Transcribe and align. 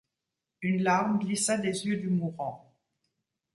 Une 0.63 0.81
larme 0.81 1.19
glissa 1.19 1.59
des 1.59 1.85
yeux 1.85 1.97
du 1.97 2.09
mourant. 2.09 2.73